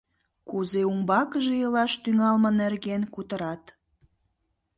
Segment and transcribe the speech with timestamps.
[0.49, 3.63] Кузе умбакыже илаш тӱҥалме нерген кутырат.